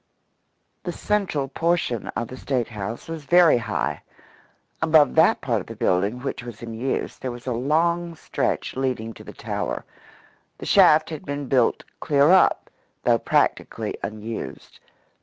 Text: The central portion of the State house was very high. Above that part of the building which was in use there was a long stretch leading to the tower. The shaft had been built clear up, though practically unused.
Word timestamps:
The 0.83 0.91
central 0.91 1.47
portion 1.47 2.07
of 2.15 2.27
the 2.27 2.35
State 2.35 2.69
house 2.69 3.07
was 3.07 3.23
very 3.25 3.59
high. 3.59 4.01
Above 4.81 5.13
that 5.13 5.41
part 5.41 5.61
of 5.61 5.67
the 5.67 5.75
building 5.75 6.21
which 6.23 6.41
was 6.43 6.63
in 6.63 6.73
use 6.73 7.19
there 7.19 7.29
was 7.29 7.45
a 7.45 7.53
long 7.53 8.15
stretch 8.15 8.75
leading 8.75 9.13
to 9.13 9.23
the 9.23 9.31
tower. 9.31 9.85
The 10.57 10.65
shaft 10.65 11.11
had 11.11 11.23
been 11.23 11.45
built 11.47 11.83
clear 11.99 12.31
up, 12.31 12.71
though 13.03 13.19
practically 13.19 13.95
unused. 14.01 14.79